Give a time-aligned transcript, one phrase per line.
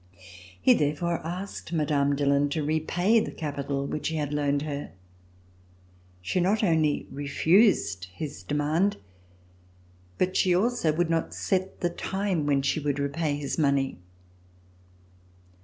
[0.59, 2.15] He therefore asked Mme.
[2.15, 4.93] Dillon to repay the capital which he had loaned her.
[6.23, 8.97] She not only refused his demand,
[10.17, 13.99] but she also would not set the time when she would repay his money.